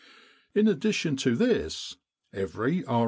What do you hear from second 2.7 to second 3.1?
R.